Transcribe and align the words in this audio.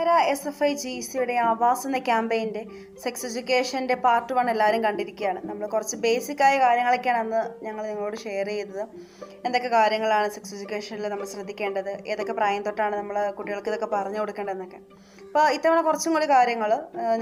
ആര 0.00 0.10
S 0.32 0.46
F 0.48 0.62
I 0.66 0.72
G 0.82 0.92
സിയുടെ 1.06 1.34
ആവാസ് 1.46 1.84
എന്ന 1.86 1.98
ക്യാമ്പയിന്റെ 2.08 2.60
സെക്സ് 3.02 3.24
എഡ്യൂക്കേഷന്റെ 3.28 3.96
പാർട്ട് 4.04 4.32
വൺ 4.36 4.46
എല്ലാവരും 4.52 4.80
കണ്ടിരിക്കുകയാണ്. 4.86 5.40
നമ്മൾ 5.48 5.64
കുറച്ച് 5.74 5.96
ബേസിക് 6.04 6.42
ആയ 6.46 6.54
കാര്യങ്ങളൊക്കെയാണ് 6.64 7.20
അന്ന് 7.24 7.40
ഞങ്ങൾ 7.66 7.82
നിങ്ങളോട് 7.88 8.16
ഷെയർ 8.24 8.48
ചെയ്തത്. 8.52 8.82
എന്തൊക്കെ 9.46 9.70
കാര്യങ്ങളാണ് 9.76 10.28
സെക്സ് 10.36 10.54
എഡ്യൂക്കേഷനിൽ 10.56 11.06
നമ്മൾ 11.14 11.28
ശ്രദ്ധിക്കേണ്ടത്? 11.34 11.92
ഏതൊക്കെ 12.12 12.36
പ്രായം 12.40 12.64
തൊട്ടാണ് 12.68 12.94
നമ്മൾ 13.00 13.18
കുട്ടികൾക്ക് 13.38 13.70
ഇതൊക്കെ 13.72 13.88
പറഞ്ഞു 13.96 14.20
കൊടുക്കേണ്ടതെന്നൊക്കെ. 14.22 14.80
അപ്പോൾ 15.28 15.46
ഇത്തവണ 15.56 15.80
കുറച്ചും 15.88 16.14
കൂടി 16.16 16.28
കാര്യങ്ങൾ 16.36 16.72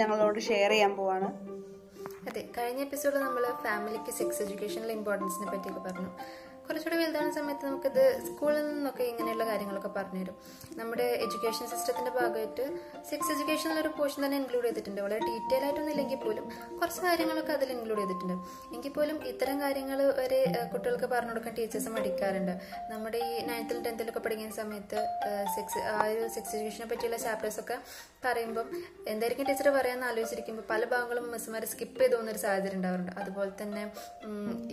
ഞങ്ങളോട് 0.02 0.40
ഷെയർ 0.50 0.72
ചെയ്യാൻ 0.74 0.94
പോവാണ്. 1.00 1.30
അതെ 2.28 2.42
കഴിഞ്ഞ 2.58 2.80
എപ്പിസോഡിൽ 2.86 3.20
നമ്മൾ 3.28 3.44
ഫാമിലിക്ക് 3.66 4.12
സെക്സ് 4.20 4.40
എഡ്യൂക്കേഷനിലെ 4.44 4.94
ഇമ്പോർട്ടൻസിനെ 5.00 5.48
പറ്റിയൊക്കെ 5.52 5.82
പറഞ്ഞു. 5.88 6.10
കുറച്ചുകൂടി 6.68 6.96
വലുതാവുന്ന 7.00 7.34
സമയത്ത് 7.38 7.64
നമുക്കിത് 7.68 8.02
സ്കൂളിൽ 8.26 8.64
നിന്നൊക്കെ 8.70 9.04
ഇങ്ങനെയുള്ള 9.10 9.44
കാര്യങ്ങളൊക്കെ 9.50 9.90
പറഞ്ഞുതരും. 9.98 10.34
നമ്മുടെ 10.80 11.06
എഡ്യൂക്കേഷൻ 11.24 11.64
സിസ്റ്റത്തിന്റെ 11.72 12.12
ഭാഗമായിട്ട് 12.16 12.64
സെക്സ് 13.10 13.30
എഡ്യൂക്കേഷൻ 13.34 13.70
ഒരു 13.82 13.90
പോർഷൻ 13.98 14.20
തന്നെ 14.24 14.38
ഇൻക്ലൂഡ് 14.40 14.66
ചെയ്തിട്ടുണ്ട്. 14.68 15.00
വളരെ 15.06 15.20
ഡീറ്റെയിൽ 15.28 15.62
ആയിട്ടൊന്നും 15.66 15.92
ഇല്ലെങ്കിൽ 15.94 16.20
പോലും 16.24 16.44
കുറച്ച് 16.80 17.00
കാര്യങ്ങളൊക്കെ 17.06 17.52
അതിൽ 17.58 17.70
ഇൻക്ലൂഡ് 17.76 18.00
ചെയ്തിട്ടുണ്ട്. 18.02 18.34
എങ്കിൽ 18.74 18.92
പോലും 18.98 19.18
ഇത്തരം 19.32 19.56
കാര്യങ്ങൾ 19.64 20.00
വരെ 20.20 20.40
കുട്ടികൾക്ക് 20.72 21.08
പറഞ്ഞു 21.14 21.32
കൊടുക്കാൻ 21.34 21.54
ടീച്ചേഴ്സ് 21.60 21.92
മടിക്കാറുണ്ട്. 21.96 22.54
നമ്മുടെ 22.92 23.20
ഈ 23.30 23.32
നയൻത്തിലും 23.50 23.82
ടെൻത്തിലൊക്കെ 23.86 24.22
പഠിക്കുന്ന 24.26 24.56
സമയത്ത് 24.62 24.98
സെക്സ് 25.56 25.82
ആ 25.94 25.98
ഒരു 26.12 26.22
സെക്സ് 26.36 26.54
എഡ്യൂക്കേഷനെ 26.56 26.88
പറ്റിയുള്ള 26.92 27.20
ചാപ്റ്റേഴ്സ് 27.26 27.60
ഒക്കെ 27.64 27.78
പറയുമ്പം 28.24 28.68
എന്തായിരിക്കും 29.12 29.46
ടീച്ചർ 29.48 29.68
പറയാന്ന് 29.76 30.06
ആലോചിച്ചിരിക്കുമ്പോൾ 30.06 30.64
പല 30.70 30.82
ഭാഗങ്ങളും 30.92 31.24
മിസ്സുമാർ 31.32 31.64
സ്കിപ്പ് 31.72 31.98
ചെയ്ത് 32.00 32.14
പോകുന്ന 32.14 32.30
ഒരു 32.30 32.40
സാഹചര്യം 32.44 32.78
ഉണ്ടാവാറുണ്ട്. 32.78 33.12
അതുപോലെ 33.20 33.52
തന്നെ 33.62 33.82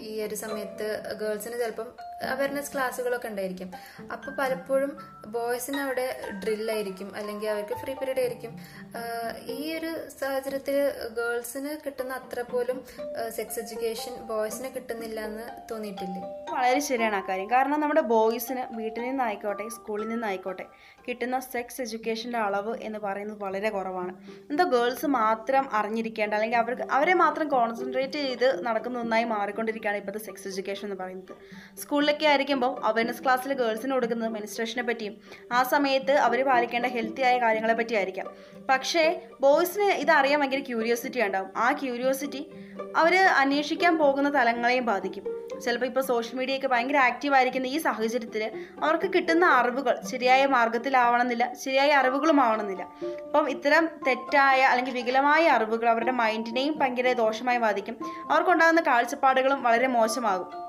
ഈ 0.08 0.12
ഒരു 0.28 0.36
സമയത്ത് 0.36 0.88
ഗേൾസിന് 1.22 1.58
ചിലപ്പം 1.64 1.90
അവയർനെസ് 2.24 2.74
ക്ലാസ്സുകളൊക്കെ 2.74 3.28
ഉണ്ടായിരിക്കും. 3.28 3.72
അപ്പോൾ 4.14 4.32
പലപ്പോഴും 4.32 4.98
ബോയ്സിന് 5.28 5.78
അവിടെ 5.78 6.06
ഡ്രില്ലായിരിക്കും 6.44 7.16
അല്ലെങ്കിൽ 7.16 7.50
അവർക്ക് 7.50 7.74
ഫ്രീ 7.74 7.94
പീരീഡ് 7.94 8.20
ആയിരിക്കും. 8.20 8.60
ഈ 9.42 9.78
ഒരു 9.78 10.10
സാഹചര്യത്തിൽ 10.20 10.78
ഗേൾസിന് 11.20 11.78
കിട്ടുന്ന 11.86 12.14
അത്ര 12.14 12.42
പോലും 12.52 12.86
സെക്സ് 13.30 13.60
എഡ്യൂക്കേഷൻ 13.60 14.16
ബോയ്സിന് 14.28 14.76
കിട്ടുന്നില്ല 14.76 15.20
എന്ന് 15.20 15.44
തോന്നിയിട്ടില്ലേ? 15.72 16.22
വളരെ 16.54 16.80
ശരിയാണ് 16.80 17.16
ആ 17.16 17.24
കാര്യം. 17.30 17.52
കാരണം 17.52 17.80
നമ്മുടെ 17.80 18.02
ബോയ്സിന് 18.02 18.76
വീട്ടിൽ 18.76 19.02
നിന്നായിക്കോട്ടെ 19.02 19.68
സ്കൂളിൽ 19.70 20.10
നിന്നായിക്കോട്ടെ 20.10 20.66
കിട്ടുന്ന 21.08 21.40
സെക്സ് 21.40 21.82
എഡ്യൂക്കേഷന്റെ 21.82 22.38
അളവ് 22.38 22.78
എന്ന് 22.82 23.00
പറയുന്നത് 23.00 23.38
വളരെ 23.44 23.70
കുറവാണ്. 23.70 24.14
എന്തോ 24.50 24.64
ഗേൾസ് 24.64 25.06
മാത്രം 25.06 25.70
അറിഞ്ഞിരിക്കേണ്ട 25.74 26.34
അല്ലെങ്കിൽ 26.34 26.58
അവർക്ക് 26.58 26.82
അവരെ 26.82 27.14
മാത്രം 27.14 27.48
കോൺസെൻട്രേറ്റ് 27.48 28.12
ചെയ്ത് 28.12 28.66
നടക്കുന്ന 28.68 29.00
ഒന്നായി 29.00 29.24
മാറിക്കൊണ്ടിരിക്കുകയാണ് 29.24 29.98
ഇപ്പോഴത്തെ 29.98 30.26
സെക്സ് 30.26 30.48
എഡ്യൂക്കേഷൻ 30.48 30.86
എന്ന് 30.86 30.96
പറയുന്നത്. 30.96 31.36
സ്കൂളിലൊക്കെ 32.06 32.28
ആയിരിക്കുമ്പോൾ 32.28 32.86
അവയർനെസ് 32.86 33.24
ക്ലാസ്സിൽ 33.24 33.54
ഗേൾസിന് 33.54 33.92
കൊടുക്കുന്നത് 33.92 34.30
മെനിസ്ട്രേഷനെ 34.30 34.84
പറ്റിയും 34.84 35.14
ആ 35.52 35.64
സമയത്ത് 35.64 36.12
അവർ 36.12 36.46
പാലിക്കേണ്ട 36.46 36.86
ഹെൽത്തി 36.86 37.22
ആയ 37.22 37.38
കാര്യങ്ങളെ 37.38 37.74
പറ്റി 37.74 37.96
ആയിരിക്കാം 37.96 38.28
പക്ഷേ 38.70 39.22
ബോയ്സിന് 39.42 39.84
ഇത് 39.84 40.12
അറിയാൻ 40.12 40.40
ഭയങ്കര 40.40 40.60
ക്യൂരിയോസിറ്റി 40.60 41.20
ഉണ്ടാവും. 41.22 41.50
ആ 41.58 41.72
ക്യൂരിയോസിറ്റി 41.72 42.42
അവർ 42.96 43.16
അന്വേഷിക്കാൻ 43.16 43.98
പോകുന്ന 43.98 44.30
തലങ്ങളെയും 44.36 44.86
ബാധിക്കും. 44.86 45.24
ചിലപ്പോൾ 45.64 45.86
ഇപ്പോൾ 45.86 46.02
സോഷ്യൽ 46.02 46.40
മീഡിയയൊക്കെ 46.40 46.68
ഭയങ്കര 46.68 46.98
ആക്റ്റീവ് 46.98 47.36
ആയിരിക്കുന്ന 47.36 47.68
ഈ 47.68 47.78
സാഹചര്യത്തിൽ 47.78 48.44
അവർക്ക് 48.84 49.10
കിട്ടുന്ന 49.14 49.46
അറിവുകൾ 49.46 49.98
ശരിയായ 50.12 50.46
മാർഗത്തിലാവണമെന്നില്ല 50.46 51.54
ശരിയായ 51.66 51.92
അറിവുകളും 51.92 52.42
ആവണമെന്നില്ല 52.42 52.84
അപ്പം 53.26 53.50
ഇത്തരം 53.50 53.88
തെറ്റായ 54.08 54.62
അല്ലെങ്കിൽ 54.62 54.94
വികലമായ 54.94 55.48
അറിവുകൾ 55.48 55.90
അവരുടെ 55.90 56.12
മൈൻഡിനെയും 56.12 56.80
ഭയങ്കര 56.80 57.14
ദോഷമായി 57.14 57.58
ബാധിക്കും. 57.58 57.98
അവർക്കുണ്ടാകുന്ന 58.32 58.82
കാഴ്ചപ്പാടുകളും 58.82 59.64
വളരെ 59.64 59.88
മോശമാകും. 59.88 60.65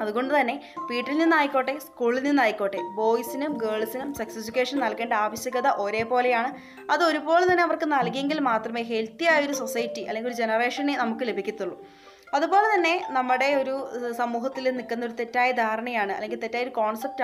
അതുകൊണ്ട് 0.00 0.40
തന്നെ 0.40 0.54
വീട്ടിൽ 0.90 1.18
നിന്നായിക്കോട്ടെ 1.18 1.78
സ്കൂളിൽ 1.78 2.22
നിന്നായിക്കോട്ടെ 2.22 2.80
ബോയ്സിനും 2.96 3.52
ഗേൾസിനും 3.56 4.14
സെക്സ് 4.14 4.38
എഡ്യൂക്കേഷൻ 4.38 4.78
നൽകേണ്ട 4.80 5.14
ആവശ്യകത 5.24 5.68
ഒരേപോലെയാണ്. 5.84 6.50
അത് 6.90 7.04
ഒരുപോലെ 7.04 7.44
തന്നെ 7.50 7.62
അവർക്ക് 7.62 7.84
നൽകിയെങ്കിൽ 7.92 8.40
മാത്രമേ 8.50 8.82
ഹെൽത്തി 8.82 9.24
ആയ 9.24 9.46
ഒരു 9.46 9.52
സൊസൈറ്റി 9.52 10.04
അല്ലെങ്കിൽ 10.04 10.30
ഒരു 10.30 10.38
ജനറേഷനെ 10.42 10.96
നമുക്ക് 10.96 11.24
ലഭിക്കത്തുള്ളൂ. 11.30 11.76
അതുപോലെ 12.36 12.66
തന്നെ 12.72 12.92
നമ്മുടെ 13.16 13.46
ഒരു 13.60 13.74
സമൂഹത്തിൽ 14.18 14.64
നിൽക്കുന്ന 14.76 15.06
ഒരു 15.08 15.14
തെറ്റായ 15.20 15.50
ധാരണയാണ് 15.60 16.12
അല്ലെങ്കിൽ 16.16 16.40
തെറ്റായ 16.44 16.64
ഒരു 16.66 16.74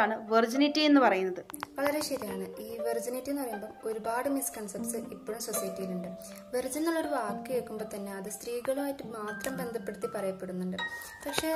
ആണ് 0.04 0.14
വെർജിനിറ്റി 0.32 0.82
എന്ന് 0.88 1.00
പറയുന്നത്. 1.04 1.42
വളരെ 1.78 2.00
ശരിയാണ്. 2.08 2.46
ഈ 2.64 2.68
വെർജിനിറ്റി 2.86 3.30
എന്ന് 3.32 3.42
പറയുമ്പോൾ 3.42 3.72
ഒരുപാട് 3.90 4.28
മിസ്കൺസെപ്റ്റ്സ് 4.36 5.00
ഇപ്പോഴും 5.16 5.40
സൊസൈറ്റിയിലുണ്ട് 5.46 6.08
വെർജിൻ 6.54 6.80
എന്നുള്ളൊരു 6.80 7.10
വാക്ക് 7.14 7.44
കേൾക്കുമ്പോൾ 7.50 7.88
തന്നെ 7.94 8.12
അത് 8.18 8.28
സ്ത്രീകളുമായിട്ട് 8.36 9.04
മാത്രം 9.16 9.54
ബന്ധപ്പെടുത്തി 9.60 10.08
പറയപ്പെടുന്നുണ്ട്. 10.16 10.78
പക്ഷേ 11.26 11.50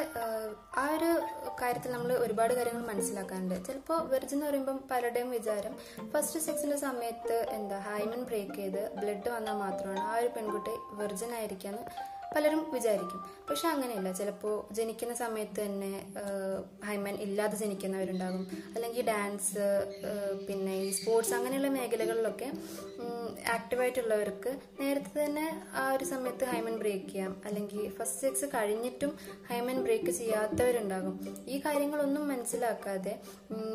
ആ 0.83 0.87
ഒരു 0.97 1.11
കാര്യത്തിൽ 1.63 1.93
നമ്മൾ 1.93 2.13
ഒരുപാട് 2.27 2.55
കാര്യങ്ങൾ 2.55 2.85
മനസ്സിലാക്കാറുണ്ട് 2.93 3.57
ചിലപ്പോൾ 3.69 4.01
വെർജിൻ 4.15 4.37
എന്ന് 4.39 4.47
പറയുമ്പം 4.47 4.79
പലരുടെയും 4.91 5.31
വിചാരം 5.31 5.75
ഫസ്റ്റ് 6.13 6.41
സെക്സിന്റെ 6.47 6.79
സമയത്ത് 6.87 7.37
എന്താ 7.59 7.79
ഹൈമൻ 7.89 8.23
ബ്രേക്ക് 8.31 8.57
ചെയ്ത് 8.63 8.83
ബ്ലഡ് 9.01 9.31
വന്നാൽ 9.37 9.59
മാത്രമാണ് 9.65 10.03
ആ 10.09 10.15
ഒരു 10.21 10.31
പെൺകുട്ടി 10.37 10.75
വെർജിൻ 10.93 11.33
ആയിരിക്കാന്ന് 11.35 11.85
പലരും 12.35 12.61
വിചാരിക്കും. 12.75 13.21
പക്ഷെ 13.51 13.67
അങ്ങനെയല്ല. 13.69 14.13
ചിലപ്പോൾ 14.13 14.75
ജനിക്കുന്ന 14.75 15.15
സമയത്ത് 15.15 15.61
തന്നെ 15.63 15.93
ഹൈമൻ 16.85 17.15
ഇല്ലാതെ 17.25 17.57
ജനിക്കുന്നവരുണ്ടാകും. 17.57 18.43
അല്ലെങ്കിൽ 18.75 19.07
ഡാൻസ് 19.07 19.65
പിന്നെ 20.49 20.75
ഈ 20.83 20.91
സ്പോർട്സ് 20.91 21.35
അങ്ങനെയുള്ള 21.35 21.69
മേഖലകളിലൊക്കെ 21.69 22.49
ആക്റ്റീവായിട്ടുള്ളവർക്ക് 23.55 24.51
നേരത്തെ 24.81 25.25
തന്നെ 25.25 25.47
ആ 25.75 25.93
ഒരു 25.93 26.05
സമയത്ത് 26.05 26.45
ഹൈമൻ 26.45 26.77
ബ്രേക്ക് 26.79 27.07
ചെയ്യാം. 27.07 27.43
അല്ലെങ്കിൽ 27.45 27.81
ഫസ്റ്റ് 27.99 28.21
സെക്സ് 28.21 28.45
കഴിഞ്ഞിട്ടും 28.55 29.13
ഹൈമൻ 29.51 29.79
ബ്രേക്ക് 29.85 30.11
ചെയ്യാത്തവരുണ്ടാകും. 30.11 31.15
ഈ 31.49 31.59
കാര്യങ്ങളൊന്നും 31.67 32.29
മനസ്സിലാക്കാതെ 32.29 33.15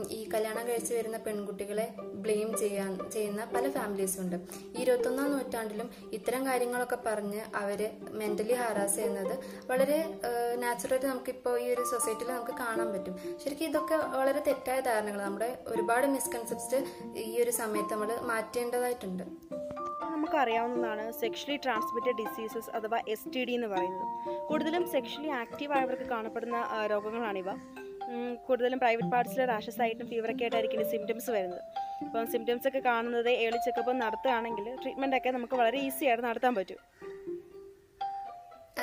ഈ 0.10 0.30
കല്യാണം 0.34 0.68
കഴിച്ചു 0.68 0.94
വരുന്ന 0.94 1.18
പെൺകുട്ടികളെ 1.18 1.88
ബ്ലെയിം 2.26 2.58
ചെയ്യാൻ 2.58 2.92
ചെയ്യുന്ന 3.12 3.42
പല 3.56 3.66
ഫാമിലീസും 3.70 4.22
ഉണ്ട്. 4.24 4.38
ഈ 4.78 4.82
ഇരുപത്തൊന്നാം 4.82 5.32
നൂറ്റാണ്ടിലും 5.32 5.90
ഇത്തരം 6.14 6.46
കാര്യങ്ങളൊക്കെ 6.46 6.98
പറഞ്ഞ് 7.06 7.42
അവർ 7.64 7.82
മെന്റലി 8.46 8.58
ഹാരാസ് 8.62 8.96
ചെയ്യുന്നത് 8.98 9.36
വളരെ 9.70 9.98
നാച്ചുറലായിട്ട് 10.64 11.08
നമുക്കിപ്പോൾ 11.12 11.56
ഈ 11.64 11.68
ഒരു 11.76 11.84
സൊസൈറ്റിയിൽ 11.92 12.30
നമുക്ക് 12.32 12.56
കാണാൻ 12.64 12.90
പറ്റും. 12.94 13.14
ശരിക്കും 13.42 13.68
ഇതൊക്കെ 13.72 13.98
വളരെ 14.20 14.42
തെറ്റായ 14.48 14.80
ധാരണകൾ 14.88 15.20
നമ്മുടെ 15.28 15.48
ഒരുപാട് 15.74 16.06
മിസ്കൺസെപ്റ്റ് 16.16 16.80
ഈ 17.30 17.32
ഒരു 17.44 17.54
സമയത്ത് 17.62 17.94
നമ്മൾ 17.94 18.12
മാറ്റേണ്ടതായിട്ടുണ്ട്. 18.32 19.24
നമുക്കറിയാവുന്നതാണ് 20.14 21.06
സെക്ഷലി 21.22 21.58
ട്രാൻസ്മിറ്റഡ് 21.64 22.18
ഡിസീസസ് 22.22 22.70
അഥവാ 22.78 23.00
എസ് 23.14 23.32
ടി 23.34 23.42
ഡി 23.48 23.56
എന്ന് 23.60 23.70
പറയുന്നത്. 23.74 24.06
കൂടുതലും 24.52 24.86
സെക്ഷലി 24.94 25.32
ആക്റ്റീവ് 25.42 25.74
ആയവർക്ക് 25.80 26.08
കാണപ്പെടുന്ന 26.14 26.60
രോഗങ്ങളാണിവ 26.94 27.50
കൂടുതലും 28.48 28.80
പ്രൈവറ്റ് 28.82 29.12
പാർട്സിൽ 29.14 29.42
റാഷസ് 29.52 29.82
ആയിട്ടും 29.84 30.06
ഫീവർ 30.10 30.14
ഫീവറൊക്കെ 30.16 30.44
ആയിട്ടായിരിക്കും 30.46 30.90
സിംറ്റംസ് 30.92 31.30
വരുന്നത്. 31.36 31.62
അപ്പം 32.06 32.26
സിംറ്റംസ് 32.34 32.66
ഒക്കെ 32.70 32.82
കാണുന്നത് 32.88 33.30
ഏളി 33.44 33.60
ചെക്കപ്പ് 33.66 33.92
നടത്തുകയാണെങ്കിൽ 34.02 34.66
ട്രീറ്റ്മെന്റ് 34.82 35.18
ഒക്കെ 35.18 35.30
നമുക്ക് 35.36 35.56
വളരെ 35.62 35.78
ഈസി 35.88 36.06
ആയിട്ട് 36.10 36.24
നടത്താൻ 36.28 36.54
പറ്റും. 36.58 36.80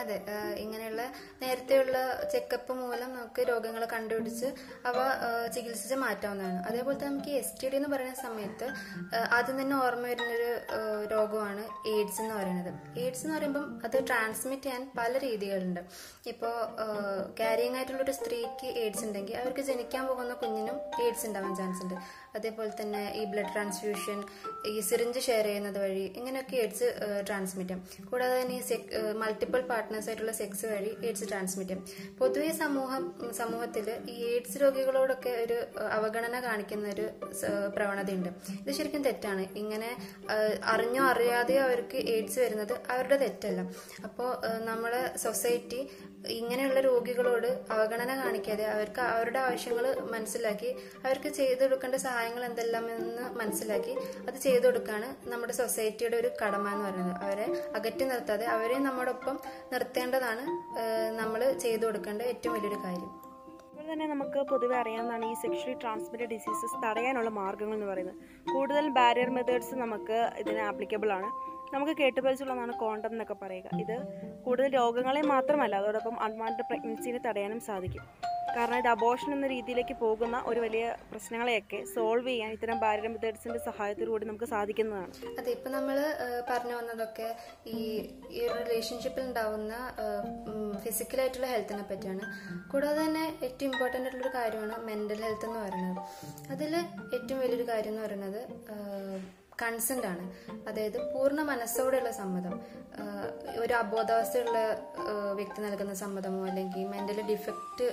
അതെ 0.03 0.17
ഇങ്ങനെയുള്ള 0.65 1.03
നേരത്തെയുള്ള 1.43 1.97
ചെക്കപ്പ് 2.33 2.73
മൂലം 2.81 3.11
നമുക്ക് 3.17 3.43
രോഗങ്ങൾ 3.51 3.83
കണ്ടുപിടിച്ച് 3.95 4.49
അവ 4.91 4.97
ചികിത്സിച്ച് 5.55 5.97
മാറ്റാവുന്നതാണ്. 6.05 6.61
അതേപോലെ 6.69 6.97
തന്നെ 6.99 7.11
നമുക്ക് 7.13 7.33
എസ് 7.41 7.57
ടി 7.61 7.69
ഡി 7.73 7.77
എന്ന് 7.81 7.91
പറയുന്ന 7.95 8.17
സമയത്ത് 8.27 8.67
ആദ്യം 9.37 9.57
തന്നെ 9.61 9.77
ഓർമ്മ 9.85 10.05
വരുന്നൊരു 10.13 10.51
രോഗമാണ് 11.15 11.65
എയ്ഡ്സ് 11.93 12.21
എന്ന് 12.25 12.35
പറയുന്നത്. 12.41 12.73
എയ്ഡ്സ് 13.03 13.25
എന്ന് 13.25 13.37
പറയുമ്പം 13.37 13.67
അത് 13.87 13.97
ട്രാൻസ്മിറ്റ് 14.09 14.67
ചെയ്യാൻ 14.69 14.83
പല 14.99 15.13
രീതികളുണ്ട്. 15.27 15.81
ഇപ്പോൾ 16.33 16.55
ആയിട്ടുള്ള 17.77 18.03
ഒരു 18.07 18.15
സ്ത്രീക്ക് 18.19 18.69
എയ്ഡ്സ് 18.83 19.05
ഉണ്ടെങ്കിൽ 19.07 19.37
അവർക്ക് 19.43 19.63
ജനിക്കാൻ 19.71 20.03
പോകുന്ന 20.11 20.35
കുഞ്ഞിനും 20.43 20.77
എയ്ഡ്സ് 21.05 21.25
ഉണ്ടാവാൻ 21.29 21.53
ചാൻസ് 21.61 21.83
ഉണ്ട്. 21.85 21.97
അതേപോലെ 22.37 22.73
തന്നെ 22.81 23.03
ഈ 23.21 23.23
ബ്ലഡ് 23.33 23.53
ട്രാൻസ്ഫ്യൂഷൻ 23.55 24.19
ഈ 24.73 24.75
സിറിഞ്ച് 24.89 25.21
ഷെയർ 25.27 25.47
ചെയ്യുന്നത് 25.49 25.79
വഴി 25.85 26.05
ഇങ്ങനെയൊക്കെ 26.19 26.57
എയ്ഡ്സ് 26.63 26.89
ട്രാൻസ്മിറ്റ് 27.29 27.75
ചെയ്യും. 27.75 28.07
കൂടാതെ 28.11 28.37
തന്നെ 28.43 28.57
ഈ 28.61 28.63
മൾട്ടിപ്പിൾ 29.23 29.61
പാർട്ട്നേഴ്സ് 29.73 30.09
ആയിട്ടുള്ള 30.11 30.35
സെക്സ് 30.41 30.67
വഴി 30.73 30.93
എയ്ഡ്സ് 31.07 31.29
ട്രാൻസ്മിറ്റ് 31.33 31.75
ചെയ്യും. 31.75 32.15
പൊതുവെ 32.21 32.51
സമൂഹം 32.63 33.05
സമൂഹത്തിൽ 33.41 33.89
ഈ 34.15 34.17
എയ്ഡ്സ് 34.33 34.59
രോഗികളോടൊക്കെ 34.65 35.35
ഒരു 35.45 35.59
അവഗണന 35.99 36.41
കാണിക്കുന്ന 36.47 36.89
ഒരു 36.95 37.07
പ്രവണതയുണ്ട്. 37.77 38.31
ഇത് 38.63 38.73
ശരിക്കും 38.79 39.05
തെറ്റാണ്. 39.09 39.45
ഇങ്ങനെ 39.63 39.91
അറിഞ്ഞോ 40.75 41.03
അറിയാതെയോ 41.13 41.63
അവർക്ക് 41.69 41.99
എയ്ഡ്സ് 42.15 42.41
വരുന്നത് 42.45 42.75
അവരുടെ 42.95 43.19
തെറ്റല്ല. 43.25 43.61
അപ്പോൾ 44.09 44.31
നമ്മളെ 44.71 45.03
സൊസൈറ്റി 45.25 45.81
ഇങ്ങനെയുള്ള 46.39 46.81
രോഗികളോട് 46.81 47.47
അവഗണന 47.75 48.11
കാണിക്കാതെ 48.23 48.65
അവർക്ക് 48.75 49.01
അവരുടെ 49.13 49.39
ആവശ്യങ്ങൾ 49.47 49.87
മനസ്സിലാക്കി 50.13 50.71
അവർക്ക് 51.05 51.31
ചെയ്തു 51.39 51.63
കൊടുക്കേണ്ട 51.63 51.97
സഹായങ്ങൾ 52.23 52.45
എന്തെല്ലാമെന്ന് 52.49 53.23
മനസ്സിലാക്കി 53.39 53.93
അത് 54.29 54.37
ചെയ്തു 54.45 54.65
കൊടുക്കുകയാണ് 54.67 55.07
നമ്മുടെ 55.31 55.55
സൊസൈറ്റിയുടെ 55.59 56.17
ഒരു 56.21 56.29
കടമ 56.41 56.65
എന്ന് 56.75 56.85
പറയുന്നത്. 56.89 57.17
അവരെ 57.25 57.47
അകറ്റി 57.79 58.05
നിർത്താതെ 58.11 58.45
അവരെ 58.53 58.77
നമ്മോടൊപ്പം 58.85 59.37
നിർത്തേണ്ടതാണ് 59.73 60.45
നമ്മൾ 61.21 61.41
ചെയ്തു 61.65 61.85
കൊടുക്കേണ്ട 61.87 62.23
ഏറ്റവും 62.33 62.55
വലിയൊരു 62.57 62.79
കാര്യം. 62.85 63.11
അതുപോലെ 63.65 63.89
തന്നെ 63.93 64.07
നമുക്ക് 64.15 64.41
പൊതുവെ 64.51 64.77
അറിയാവുന്നതാണ് 64.83 65.27
ഈ 65.33 65.35
സെക്ഷലി 65.43 65.77
ട്രാൻസ്മിറ്റഡ് 65.83 66.31
ഡിസീസസ് 66.35 66.79
തടയാനുള്ള 66.85 67.33
മാർഗങ്ങൾ 67.41 67.77
എന്ന് 67.79 67.89
പറയുന്നത്. 67.93 68.21
കൂടുതൽ 68.55 68.87
ബാരിയർ 68.99 69.33
മെത്തേഡ്സ് 69.39 69.79
നമുക്ക് 69.85 70.19
ഇതിന് 70.43 70.63
ആപ്ലിക്കബിൾ 70.71 71.13
ആണ്. 71.19 71.31
നമുക്ക് 71.75 71.97
കേട്ടുപരിച്ചുള്ളതാണ് 72.03 72.75
കോണ്ടം 72.85 73.13
എന്നൊക്കെ 73.17 73.39
പറയുക. 73.43 73.69
ഇത് 73.85 73.97
കൂടുതൽ 74.47 74.71
രോഗങ്ങളെ 74.81 75.25
മാത്രമല്ല 75.35 75.75
അതോടൊപ്പം 75.83 76.17
അൺവാണ്ടഡ് 76.29 76.69
പ്രഗ്നൻസിനെ 76.71 77.23
തടയാനും 77.27 77.63
സാധിക്കും. 77.71 78.07
കാരണം 78.57 78.79
ഇത് 78.79 78.89
അബോഷൻ 78.89 79.31
എന്ന 79.35 79.47
രീതിയിലേക്ക് 79.47 79.95
പോകുന്ന 80.03 80.37
ഒരു 80.47 80.61
വലിയ 80.61 80.85
പ്രശ്നങ്ങളെയൊക്കെ 81.11 81.79
സോൾവ് 81.95 82.29
ചെയ്യാൻ 82.29 82.51
ഇത്തരം 82.57 82.79
ബാരിയർ 82.85 83.09
മെത്തേഡ്സിന്റെ 83.13 83.61
സഹായത്തോടുകൂടി 83.69 84.27
നമുക്ക് 84.27 84.49
സാധിക്കുന്നതാണ്. 84.55 85.13
അതെ 85.39 85.51
ഇപ്പൊ 85.51 85.71
നമ്മൾ 85.71 85.99
പറഞ്ഞു 86.51 86.75
വന്നതൊക്കെ 86.81 87.29
ഈ 87.67 87.79
ഈ 88.39 88.43
റിലേഷൻഷിപ്പിൽ 88.59 89.25
ഉണ്ടാവുന്ന 89.29 89.75
ഫിസിക്കലായിട്ടുള്ള 90.85 91.47
ഹെൽത്തിനെ 91.47 91.85
പറ്റിയാണ്. 91.91 92.25
കൂടാതെ 92.73 93.01
തന്നെ 93.05 93.25
ഏറ്റവും 93.43 93.69
ഇമ്പോർട്ടന്റ് 93.71 94.07
ആയിട്ടുള്ള 94.07 94.27
ഒരു 94.27 94.35
കാര്യമാണ് 94.39 94.77
മെന്റൽ 94.89 95.23
ഹെൽത്ത് 95.27 95.49
എന്ന് 95.51 95.61
പറയുന്നത്. 95.67 96.03
അതിൽ 96.55 96.75
ഏറ്റവും 97.17 97.39
വലിയൊരു 97.41 97.69
കാര്യം 97.73 97.93
എന്ന് 97.93 98.05
പറയുന്നത് 98.07 98.43
കൺസെന്റ് 99.63 100.07
ആണ്. 100.07 100.25
അതായത് 100.69 100.99
പൂർണ 101.13 101.41
മനസ്സോടെയുള്ള 101.43 102.11
സമ്മതം. 102.11 102.55
ഒരു 103.63 103.75
അബോധാവസ്ഥയുള്ള 103.75 104.59
വ്യക്തി 105.39 105.61
നൽകുന്ന 105.63 105.95
സമ്മതമോ 105.95 106.41
അല്ലെങ്കിൽ 106.47 106.83
മെന്റൽ 106.95 107.19
ഡിഫക്റ്റ് 107.31 107.87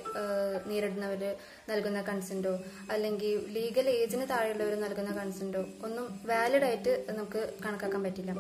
നേരിടുന്നവർ 0.70 1.22
നൽകുന്ന 1.70 2.00
കൺസെന്റോ 2.02 2.54
അല്ലെങ്കിൽ 2.94 3.46
ലീഗൽ 3.56 3.90
ഏജിന് 3.90 4.26
താഴെയുള്ളവർ 4.30 4.74
നൽകുന്ന 4.82 5.12
കൺസെന്റോ 5.20 5.62
ഒന്നും 5.88 6.08
വാലിഡ് 6.26 6.64
ആയിട്ട് 6.64 6.94
നമുക്ക് 7.10 7.42
കണക്കാക്കാൻ 7.66 8.04
പറ്റില്ല. 8.04 8.34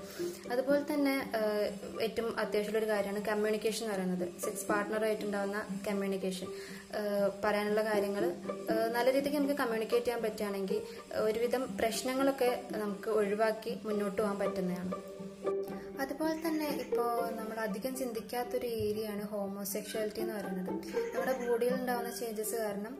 അതുപോലെ 0.51 0.81
തന്നെ 0.93 1.15
ഏറ്റവും 2.01 2.39
അത്യാവശ്യമുള്ള 2.39 2.81
ഒരു 2.83 2.89
കാര്യമാണ് 2.91 3.21
കമ്മ്യൂണിക്കേഷൻ 3.25 3.83
എന്ന് 3.85 3.95
പറയുന്നത്. 3.95 4.25
സെക്സ് 4.45 4.67
പാർട്ട്ണറായിട്ടുണ്ടാവുന്ന 4.71 5.61
കമ്മ്യൂണിക്കേഷൻ 5.87 6.47
പറയാനുള്ള 7.43 7.81
കാര്യങ്ങൾ 7.91 8.23
നല്ല 8.95 9.07
രീതിക്ക് 9.15 9.37
നമുക്ക് 9.37 9.57
കമ്മ്യൂണിക്കേറ്റ് 9.61 10.05
ചെയ്യാൻ 10.05 10.21
പറ്റുകയാണെങ്കിൽ 10.23 10.79
ഒരുവിധം 11.27 11.63
പ്രശ്നങ്ങളൊക്കെ 11.81 12.49
നമുക്ക് 12.83 13.09
ഒഴിവാക്കി 13.19 13.73
മുന്നോട്ട് 13.87 14.19
പോകാൻ 14.21 14.37
പറ്റുന്നതാണ്. 14.39 14.91
അതുപോലെ 16.03 16.35
തന്നെ 16.47 16.67
ഇപ്പോൾ 16.85 17.09
നമ്മൾ 17.39 17.57
അധികം 17.67 17.93
ചിന്തിക്കാത്തൊരു 18.01 18.67
ഏരിയയാണ് 18.85 19.23
ഹോമോസെക്ഷുവാലിറ്റി 19.31 20.21
എന്ന് 20.25 20.35
പറയുന്നത്. 20.39 20.71
നമ്മുടെ 21.13 21.33
ബോഡിയിൽ 21.41 21.73
ഉണ്ടാകുന്ന 21.79 22.11
ചേഞ്ചസ് 22.19 22.55
കാരണം 22.65 22.93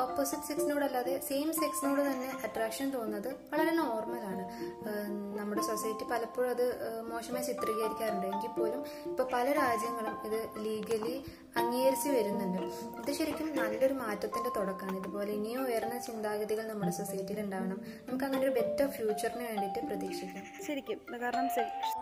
ഓപ്പോസിറ്റ് 0.00 0.42
സെക്സിനോടല്ലാതെ 0.42 1.20
സെയിം 1.28 1.52
സെക്സിനോട് 1.52 2.00
തന്നെ 2.00 2.28
അട്രാക്ഷൻ 2.44 2.90
തോന്നുന്നത് 2.90 3.34
വളരെ 3.52 3.70
നോർമലാണ് 3.70 4.44
നമ്മുടെ 5.38 5.62
സൊസൈറ്റി 5.62 6.04
പലപ്പോഴും 6.04 6.50
അത് 6.50 6.66
മോശമായി 7.02 7.44
ചിത്രീകരിക്കാറുണ്ട്. 7.44 8.26
എങ്കിൽ 8.26 8.48
പോലും 8.48 8.84
ഇപ്പൊ 9.04 9.24
പല 9.32 9.52
രാജ്യങ്ങളും 9.52 10.16
ഇത് 10.26 10.64
ലീഗലി 10.64 11.24
അംഗീകരിച്ച് 11.56 12.08
വരുന്നുണ്ട്. 12.08 12.62
ഇത് 13.00 13.12
ശരിക്കും 13.12 13.56
നല്ലൊരു 13.56 13.94
മാറ്റത്തിന്റെ 13.94 14.50
തുടക്കമാണ്. 14.56 14.98
ഇതുപോലെ 14.98 15.32
ഇനിയും 15.32 15.66
ഉയർന്ന 15.66 15.98
ചിന്താഗതികൾ 15.98 16.68
നമ്മുടെ 16.68 16.92
സൊസൈറ്റിയിൽ 16.92 17.40
ഉണ്ടാവണം. 17.40 17.80
നമുക്ക് 18.08 18.24
അങ്ങനെ 18.24 18.42
ഒരു 18.42 18.50
ബെറ്റർ 18.50 18.86
ഫ്യൂച്ചറിന് 18.90 19.44
വേണ്ടിയിട്ട് 19.48 19.86
പ്രതീക്ഷിക്കാം. 19.86 20.44
ശരിക്കും. 20.66 21.00
കാരണം 21.20 21.48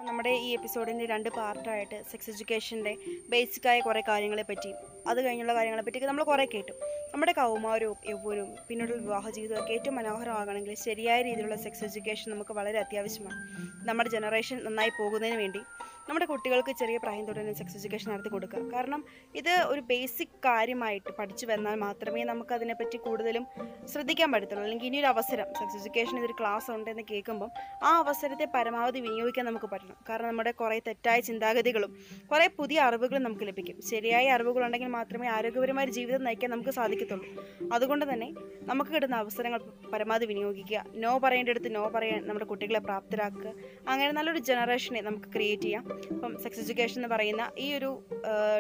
നമ്മുടെ 0.07 0.31
ഈ 0.31 0.53
എപ്പിസോഡിന്റെ 0.53 1.07
രണ്ട് 1.07 1.29
പാർട്ടായിട്ട് 1.29 2.03
സെക്സ് 2.11 2.31
എഡ്യൂക്കേഷന്റെ 2.31 2.97
ബേസിക്കായ 3.29 3.81
കുറേ 3.81 4.03
കാര്യങ്ങളെ 4.09 4.43
പറ്റി 4.43 4.75
അത് 5.09 5.25
കഴിഞ്ഞുള്ള 5.25 5.55
കാര്യങ്ങളെ 5.55 5.83
പറ്റിയൊക്കെ 5.83 6.09
നമ്മൾ 6.09 6.25
കുറേ 6.25 6.45
കേട്ടു. 6.55 6.73
നമ്മുടെ 7.17 7.33
കൗമാരവും 7.33 7.99
യൗവനവും 8.09 8.49
പിന്നീടുള്ള 8.69 9.03
വിവാഹ 9.03 9.31
ജീവിതമൊക്കെ 9.31 9.73
ഏറ്റവും 9.73 9.95
മനോഹരമാകണമെങ്കിൽ 9.97 10.75
ശരിയായ 10.75 11.19
രീതിയിലുള്ള 11.23 11.57
സെക്സ് 11.57 11.85
എഡ്യൂക്കേഷൻ 11.85 12.27
നമുക്ക് 12.33 12.53
വളരെ 12.59 12.79
അത്യാവശ്യമാണ്. 12.79 13.39
നമ്മുടെ 13.87 14.11
ജനറേഷൻ 14.11 14.57
നന്നായി 14.65 14.93
പോകുന്നതിന് 14.99 15.37
വേണ്ടി. 15.37 15.61
നമ്മുടെ 16.08 16.26
കുട്ടികൾക്ക് 16.26 16.73
ചെറിയ 16.79 16.97
പ്രായം 16.97 17.25
തൊട്ട് 17.25 17.41
തന്നെ 17.41 17.53
സെക്സ് 17.53 17.76
എഡ്യൂക്കേഷൻ 17.76 18.12
നടത്തി 18.12 18.29
കൊടുക്കുക. 18.29 18.58
കാരണം 18.58 19.05
ഇത് 19.35 19.64
ഒരു 19.67 19.81
ബേസിക് 19.81 20.29
കാര്യമായിട്ട് 20.29 21.12
പഠിച്ചു 21.12 21.47
വന്നാൽ 21.47 21.75
മാത്രമേ 21.75 22.25
നമുക്ക് 22.25 22.53
അതിനെപ്പറ്റി 22.55 22.97
കൂടുതലും 22.97 23.47
ശ്രദ്ധിക്കാൻ 23.87 24.32
പറ്റത്തുള്ളൂ. 24.32 24.64
അല്ലെങ്കിൽ 24.64 24.87
ഇനിയൊരു 24.87 25.06
അവസരം 25.06 25.47
സെക്സ് 25.58 25.76
എഡ്യൂക്കേഷൻ 25.76 26.19
ഇതൊരു 26.19 26.35
ക്ലാസ് 26.41 26.70
ഉണ്ടെന്ന് 26.70 27.03
കേൾക്കുമ്പം 27.11 27.50
ആ 27.82 27.99
അവസരത്തെ 27.99 28.44
പരമാവധി 28.55 29.00
വിനിയോഗിക്കാൻ 29.00 29.47
നമുക്ക് 29.47 29.67
പറ്റണം. 29.67 29.97
കാരണം 30.08 30.29
നമ്മുടെ 30.29 30.50
കുറേ 30.50 30.79
തെറ്റായ 30.87 31.20
ചിന്താഗതികളും 31.20 31.97
കുറേ 32.32 32.47
പുതിയ 32.47 32.81
അറിവുകളും 32.81 33.23
നമുക്ക് 33.23 33.44
ലഭിക്കും. 33.44 33.81
ശരിയായ 33.91 34.29
അറിവുകളുണ്ടെങ്കിൽ 34.29 34.88
മാത്രമേ 34.88 35.29
ആരോഗ്യപരമായ 35.29 35.87
ജീവിതം 35.87 36.25
നയിക്കാൻ 36.25 36.50
നമുക്ക് 36.50 36.70
സാധിക്കത്തുള്ളൂ. 36.70 37.26
അതുകൊണ്ട് 37.73 38.12
തന്നെ 38.12 38.35
നമുക്ക് 38.62 38.91
കിട്ടുന്ന 38.91 39.17
അവസരങ്ങൾ 39.17 39.59
പരമാവധി 39.93 40.26
വിനിയോഗിക്കുക. 40.26 40.85
നോ 40.94 41.19
പറയേണ്ടടുത്ത് 41.19 41.75
നോ 41.75 41.88
പറയാൻ 41.88 42.26
നമ്മുടെ 42.26 42.44
കുട്ടികളെ 42.44 42.79
പ്രാപ്തരാക്കുക. 42.79 43.52
അങ്ങനെ 43.88 44.12
നല്ലൊരു 44.12 44.38
ജനറേഷനെ 44.38 45.00
നമുക്ക് 45.00 45.26
ക്രിയേറ്റ് 45.26 45.62
ചെയ്യാം. 45.62 45.96
അപ്പം 46.11 46.43
സെക്സ് 46.43 46.61
എഡ്യൂക്കേഷൻ 46.61 46.99
എന്ന് 46.99 47.09
പറയുന്ന 47.09 47.53
ഈ 47.59 47.75
ഒരു 47.75 47.91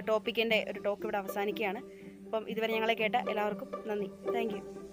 ടോപ്പിക്കിന്റെ 0.08 0.66
ഒരു 0.70 0.80
ടോക്ക് 0.80 1.02
ഇവിടെ 1.02 1.18
അവസാനിക്കുകയാണ്. 1.18 1.82
അപ്പം 2.24 2.50
ഇതുവരെ 2.50 2.72
ഞങ്ങളെ 2.74 2.94
കേട്ട 2.94 3.14
എല്ലാവർക്കും 3.14 3.70
നന്ദി. 3.86 4.08
താങ്ക് 4.34 4.85